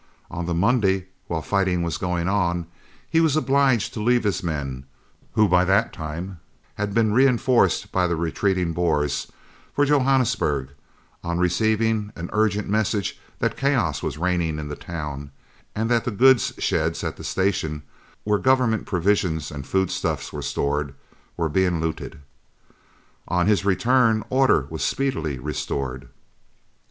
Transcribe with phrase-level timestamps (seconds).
[0.31, 2.65] On the Monday, while fighting was going on,
[3.07, 4.87] he was obliged to leave his men
[5.33, 6.39] who by that time
[6.73, 9.31] had been reinforced by the retreating Boers
[9.75, 10.69] for Johannesburg,
[11.23, 15.29] on receiving an urgent message that chaos was reigning in town,
[15.75, 17.83] and that the goods sheds at the station,
[18.23, 20.95] where Government provisions and food stuffs were stored,
[21.37, 22.19] were being looted.
[23.27, 26.09] On his return order was speedily restored.